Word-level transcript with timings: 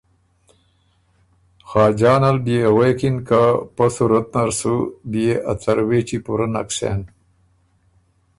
ساجان 1.69 2.23
ال 2.29 2.37
بئےغوېکِن 2.45 3.15
که 3.27 3.41
پۀ 3.75 3.85
صورت 3.95 4.27
نر 4.33 4.49
سُو 4.59 4.75
بيې 5.11 5.33
ا 5.51 5.53
څروېچی 5.61 6.17
پُورۀ 6.25 6.47
نک 6.53 6.69
سېن۔ 6.77 7.01